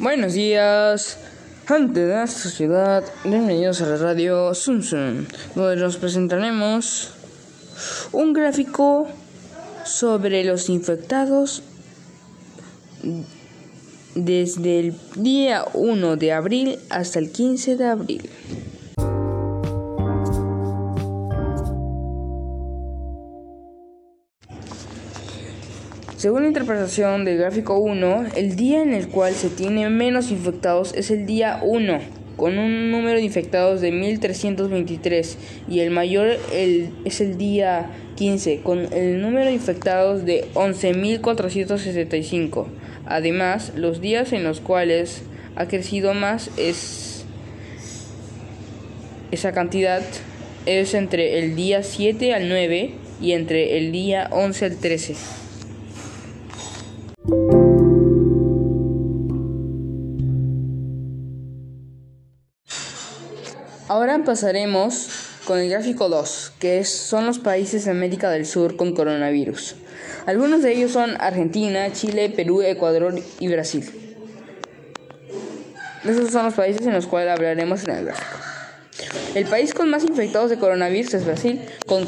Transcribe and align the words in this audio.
Buenos 0.00 0.32
días, 0.32 1.18
gente 1.68 2.06
de 2.06 2.14
nuestra 2.14 2.50
ciudad. 2.50 3.04
Bienvenidos 3.22 3.82
a 3.82 3.86
la 3.86 3.96
radio 3.98 4.54
Zoom, 4.54 4.80
donde 5.54 5.76
nos 5.76 5.98
presentaremos 5.98 7.10
un 8.10 8.32
gráfico 8.32 9.08
sobre 9.84 10.42
los 10.42 10.70
infectados 10.70 11.62
desde 14.14 14.78
el 14.80 14.94
día 15.16 15.66
1 15.74 16.16
de 16.16 16.32
abril 16.32 16.78
hasta 16.88 17.18
el 17.18 17.30
15 17.30 17.76
de 17.76 17.86
abril. 17.86 18.30
Según 26.20 26.42
la 26.42 26.48
interpretación 26.48 27.24
del 27.24 27.38
gráfico 27.38 27.78
1, 27.78 28.26
el 28.36 28.54
día 28.54 28.82
en 28.82 28.92
el 28.92 29.08
cual 29.08 29.32
se 29.32 29.48
tiene 29.48 29.88
menos 29.88 30.30
infectados 30.30 30.92
es 30.92 31.10
el 31.10 31.24
día 31.24 31.60
1, 31.62 31.98
con 32.36 32.58
un 32.58 32.90
número 32.90 33.16
de 33.16 33.22
infectados 33.22 33.80
de 33.80 33.90
1323, 33.90 35.38
y 35.66 35.80
el 35.80 35.90
mayor 35.90 36.36
es 36.52 37.22
el 37.22 37.38
día 37.38 37.90
15, 38.16 38.60
con 38.60 38.92
el 38.92 39.22
número 39.22 39.46
de 39.46 39.54
infectados 39.54 40.26
de 40.26 40.46
11465. 40.54 42.68
Además, 43.06 43.72
los 43.74 44.02
días 44.02 44.34
en 44.34 44.44
los 44.44 44.60
cuales 44.60 45.22
ha 45.56 45.68
crecido 45.68 46.12
más 46.12 46.50
es 46.58 47.24
esa 49.30 49.52
cantidad 49.52 50.02
es 50.66 50.92
entre 50.92 51.38
el 51.38 51.56
día 51.56 51.82
7 51.82 52.34
al 52.34 52.50
9 52.50 52.90
y 53.22 53.32
entre 53.32 53.78
el 53.78 53.90
día 53.90 54.28
11 54.32 54.64
al 54.66 54.76
13. 54.76 55.39
Ahora 63.88 64.22
pasaremos 64.24 65.08
con 65.44 65.58
el 65.58 65.68
gráfico 65.68 66.08
2, 66.08 66.52
que 66.60 66.84
son 66.84 67.26
los 67.26 67.40
países 67.40 67.86
de 67.86 67.90
América 67.90 68.30
del 68.30 68.46
Sur 68.46 68.76
con 68.76 68.94
coronavirus. 68.94 69.74
Algunos 70.26 70.62
de 70.62 70.72
ellos 70.72 70.92
son 70.92 71.20
Argentina, 71.20 71.92
Chile, 71.92 72.30
Perú, 72.30 72.62
Ecuador 72.62 73.16
y 73.40 73.48
Brasil. 73.48 73.90
Esos 76.04 76.30
son 76.30 76.44
los 76.44 76.54
países 76.54 76.86
en 76.86 76.92
los 76.92 77.06
cuales 77.06 77.32
hablaremos 77.32 77.82
en 77.84 77.90
el 77.90 78.04
gráfico. 78.04 78.38
El 79.34 79.46
país 79.46 79.74
con 79.74 79.90
más 79.90 80.04
infectados 80.04 80.50
de 80.50 80.58
coronavirus 80.58 81.14
es 81.14 81.24
Brasil, 81.24 81.60
con 81.86 82.04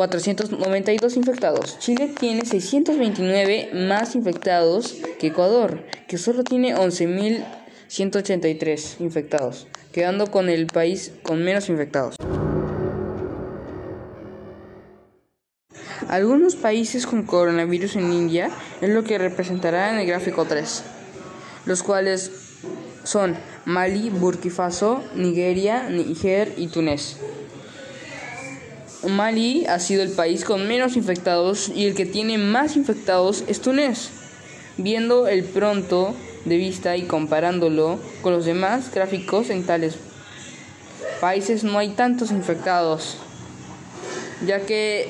49.492 0.00 1.16
infectados. 1.16 1.78
Chile 1.78 2.14
tiene 2.18 2.46
629 2.46 3.70
más 3.74 4.14
infectados 4.14 4.96
que 5.18 5.26
Ecuador, 5.28 5.84
que 6.08 6.16
solo 6.16 6.42
tiene 6.44 6.74
11.183 6.74 9.00
infectados 9.00 9.66
quedando 9.92 10.28
con 10.28 10.48
el 10.48 10.66
país 10.66 11.12
con 11.22 11.42
menos 11.42 11.68
infectados. 11.68 12.16
Algunos 16.08 16.56
países 16.56 17.06
con 17.06 17.24
coronavirus 17.24 17.96
en 17.96 18.12
India 18.12 18.50
es 18.80 18.90
lo 18.90 19.04
que 19.04 19.18
representará 19.18 19.92
en 19.92 20.00
el 20.00 20.06
gráfico 20.06 20.44
3, 20.44 20.82
los 21.66 21.82
cuales 21.82 22.32
son 23.04 23.36
Mali, 23.64 24.10
Burkina 24.10 24.54
Faso, 24.54 25.02
Nigeria, 25.14 25.88
Níger 25.88 26.52
y 26.56 26.68
Túnez. 26.68 27.16
Mali 29.08 29.66
ha 29.66 29.78
sido 29.78 30.02
el 30.02 30.10
país 30.10 30.44
con 30.44 30.68
menos 30.68 30.96
infectados 30.96 31.68
y 31.68 31.86
el 31.86 31.94
que 31.94 32.06
tiene 32.06 32.38
más 32.38 32.76
infectados 32.76 33.44
es 33.46 33.60
Túnez. 33.60 34.10
Viendo 34.76 35.28
el 35.28 35.44
pronto 35.44 36.14
de 36.44 36.56
vista 36.56 36.96
y 36.96 37.02
comparándolo 37.02 37.98
con 38.22 38.32
los 38.32 38.44
demás 38.44 38.90
gráficos 38.92 39.50
en 39.50 39.64
tales 39.64 39.96
países 41.20 41.64
no 41.64 41.78
hay 41.78 41.90
tantos 41.90 42.30
infectados, 42.30 43.18
ya 44.46 44.60
que 44.60 45.08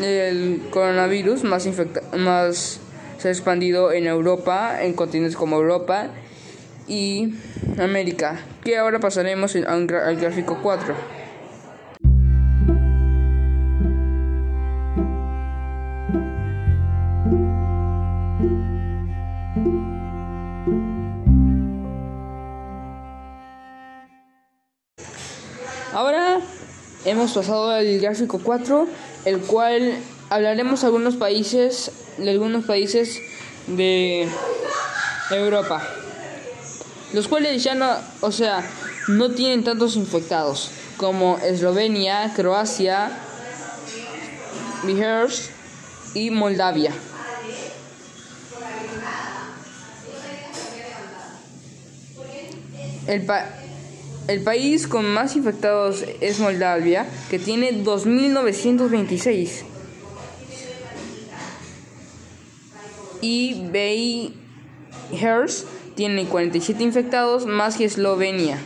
el 0.00 0.62
coronavirus 0.70 1.42
más, 1.42 1.68
más 2.16 2.80
se 3.18 3.28
ha 3.28 3.30
expandido 3.30 3.92
en 3.92 4.06
Europa, 4.06 4.82
en 4.82 4.94
continentes 4.94 5.36
como 5.36 5.56
Europa 5.56 6.08
y 6.86 7.34
América, 7.78 8.40
que 8.62 8.78
ahora 8.78 9.00
pasaremos 9.00 9.56
al 9.56 10.16
gráfico 10.16 10.60
4. 10.62 11.25
Ahora 25.92 26.40
hemos 27.06 27.32
pasado 27.32 27.70
al 27.70 27.98
gráfico 27.98 28.38
4, 28.42 28.86
el 29.24 29.40
cual 29.40 29.96
hablaremos 30.28 30.82
de 30.82 30.86
algunos 30.88 31.16
países, 31.16 31.90
de 32.18 32.30
algunos 32.30 32.66
países 32.66 33.18
de 33.66 34.28
Europa, 35.30 35.82
los 37.14 37.26
cuales 37.26 37.64
ya 37.64 37.74
no, 37.74 37.90
o 38.20 38.30
sea, 38.30 38.62
no 39.08 39.30
tienen 39.30 39.64
tantos 39.64 39.96
infectados 39.96 40.70
como 40.98 41.38
Eslovenia, 41.38 42.30
Croacia, 42.34 43.10
Bihars 44.84 45.50
y 46.14 46.30
Moldavia. 46.30 46.92
El, 53.06 53.22
pa 53.22 53.46
el 54.28 54.42
país 54.42 54.88
con 54.88 55.08
más 55.08 55.36
infectados 55.36 56.04
es 56.20 56.40
Moldavia, 56.40 57.06
que 57.30 57.38
tiene 57.38 57.84
2.926. 57.84 59.62
Y 63.20 63.68
Beihers 63.70 65.66
tiene 65.94 66.26
47 66.26 66.82
infectados 66.82 67.46
más 67.46 67.76
que 67.76 67.84
Eslovenia, 67.84 68.58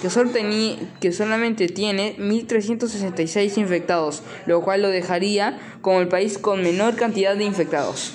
que, 0.00 0.08
que 1.00 1.12
solamente 1.12 1.68
tiene 1.68 2.16
1.366 2.16 3.58
infectados, 3.58 4.22
lo 4.46 4.62
cual 4.62 4.80
lo 4.80 4.88
dejaría 4.88 5.58
como 5.82 6.00
el 6.00 6.08
país 6.08 6.38
con 6.38 6.62
menor 6.62 6.96
cantidad 6.96 7.36
de 7.36 7.44
infectados. 7.44 8.14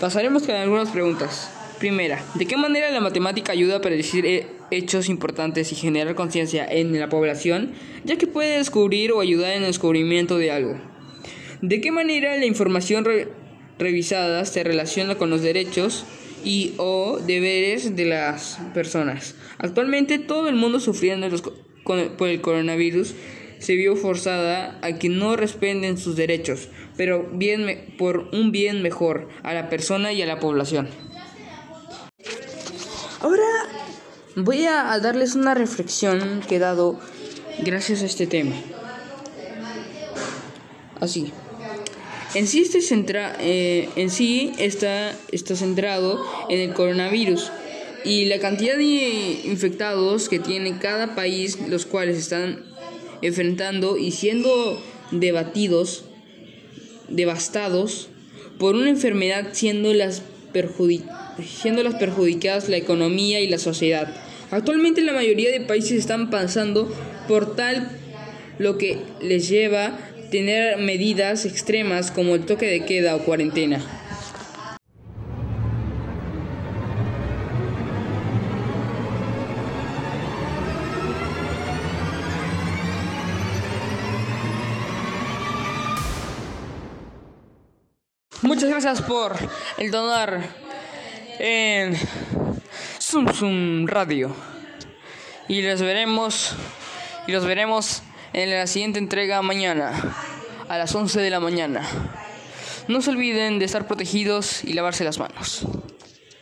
Pasaremos 0.00 0.44
con 0.44 0.54
algunas 0.54 0.90
preguntas. 0.90 1.50
Primera, 1.80 2.24
¿de 2.34 2.46
qué 2.46 2.56
manera 2.56 2.90
la 2.90 3.00
matemática 3.00 3.50
ayuda 3.50 3.76
a 3.76 3.80
predecir 3.80 4.46
hechos 4.70 5.08
importantes 5.08 5.72
y 5.72 5.74
generar 5.74 6.14
conciencia 6.14 6.64
en 6.64 6.98
la 6.98 7.08
población, 7.08 7.72
ya 8.04 8.16
que 8.16 8.28
puede 8.28 8.58
descubrir 8.58 9.10
o 9.10 9.20
ayudar 9.20 9.52
en 9.52 9.62
el 9.62 9.68
descubrimiento 9.68 10.38
de 10.38 10.52
algo? 10.52 10.76
¿De 11.62 11.80
qué 11.80 11.90
manera 11.90 12.36
la 12.36 12.46
información 12.46 13.04
revisada 13.78 14.44
se 14.44 14.62
relaciona 14.62 15.16
con 15.16 15.30
los 15.30 15.42
derechos 15.42 16.04
y 16.44 16.74
o 16.76 17.18
deberes 17.18 17.96
de 17.96 18.04
las 18.04 18.60
personas? 18.74 19.34
Actualmente 19.58 20.20
todo 20.20 20.48
el 20.48 20.54
mundo 20.54 20.78
sufriendo 20.78 21.28
por 21.84 22.28
el 22.28 22.40
coronavirus 22.40 23.14
se 23.58 23.74
vio 23.74 23.96
forzada 23.96 24.78
a 24.82 24.98
que 24.98 25.08
no 25.08 25.36
respeten 25.36 25.98
sus 25.98 26.16
derechos, 26.16 26.68
pero 26.96 27.28
bien 27.32 27.94
por 27.98 28.28
un 28.32 28.52
bien 28.52 28.82
mejor 28.82 29.28
a 29.42 29.54
la 29.54 29.68
persona 29.68 30.12
y 30.12 30.22
a 30.22 30.26
la 30.26 30.40
población. 30.40 30.88
Ahora 33.20 33.42
voy 34.36 34.66
a 34.66 34.98
darles 35.00 35.34
una 35.34 35.54
reflexión 35.54 36.40
que 36.48 36.56
he 36.56 36.58
dado 36.58 36.98
gracias 37.64 38.02
a 38.02 38.06
este 38.06 38.26
tema. 38.26 38.54
Así. 41.00 41.32
En 42.34 42.46
sí, 42.46 42.60
este 42.60 42.82
centra, 42.82 43.36
eh, 43.40 43.88
en 43.96 44.10
sí 44.10 44.52
está, 44.58 45.14
está 45.32 45.56
centrado 45.56 46.22
en 46.50 46.60
el 46.60 46.74
coronavirus 46.74 47.50
y 48.04 48.26
la 48.26 48.38
cantidad 48.38 48.76
de 48.76 49.40
infectados 49.44 50.28
que 50.28 50.38
tiene 50.38 50.78
cada 50.78 51.14
país, 51.14 51.58
los 51.68 51.86
cuales 51.86 52.18
están 52.18 52.64
enfrentando 53.22 53.96
y 53.96 54.10
siendo 54.10 54.80
debatidos, 55.10 56.04
devastados 57.08 58.08
por 58.58 58.74
una 58.74 58.90
enfermedad 58.90 59.50
siendo 59.52 59.94
las, 59.94 60.22
siendo 61.44 61.82
las 61.82 61.94
perjudicadas 61.94 62.68
la 62.68 62.76
economía 62.76 63.40
y 63.40 63.48
la 63.48 63.58
sociedad. 63.58 64.14
Actualmente 64.50 65.02
la 65.02 65.12
mayoría 65.12 65.50
de 65.50 65.60
países 65.60 65.92
están 65.92 66.30
pasando 66.30 66.92
por 67.28 67.54
tal 67.54 67.90
lo 68.58 68.78
que 68.78 68.98
les 69.20 69.48
lleva 69.48 69.86
a 69.86 69.98
tener 70.30 70.78
medidas 70.78 71.44
extremas 71.46 72.10
como 72.10 72.34
el 72.34 72.44
toque 72.44 72.66
de 72.66 72.84
queda 72.84 73.16
o 73.16 73.24
cuarentena. 73.24 74.07
Muchas 88.42 88.70
gracias 88.70 89.02
por 89.02 89.36
el 89.78 89.90
donar 89.90 90.48
en 91.40 91.98
Zoom 93.00 93.26
Zoom 93.34 93.86
Radio. 93.88 94.32
Y 95.48 95.60
los 95.62 95.82
veremos 95.82 96.54
y 97.26 97.32
los 97.32 97.44
veremos 97.44 98.02
en 98.32 98.50
la 98.50 98.68
siguiente 98.68 99.00
entrega 99.00 99.42
mañana 99.42 100.14
a 100.68 100.78
las 100.78 100.94
11 100.94 101.20
de 101.20 101.30
la 101.30 101.40
mañana. 101.40 101.82
No 102.86 103.02
se 103.02 103.10
olviden 103.10 103.58
de 103.58 103.64
estar 103.64 103.88
protegidos 103.88 104.62
y 104.62 104.72
lavarse 104.74 105.02
las 105.02 105.18
manos. 105.18 105.66